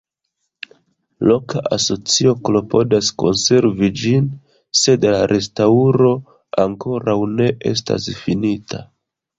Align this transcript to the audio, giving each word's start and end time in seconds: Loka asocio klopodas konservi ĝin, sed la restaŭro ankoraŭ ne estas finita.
Loka 1.31 1.61
asocio 1.77 2.33
klopodas 2.49 3.11
konservi 3.25 3.91
ĝin, 4.05 4.33
sed 4.81 5.07
la 5.13 5.23
restaŭro 5.35 6.11
ankoraŭ 6.67 7.21
ne 7.37 7.55
estas 7.77 8.15
finita. 8.25 8.87